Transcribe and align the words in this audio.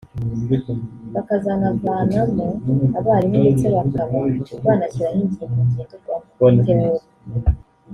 bakazanavamo 1.13 2.47
abarimu 2.99 3.37
ndetse 3.41 3.65
bakaba 3.75 4.15
banashyiraho 4.65 5.19
ingingo 5.25 5.43
ngenderwaho 5.67 6.25
(theories) 6.65 7.05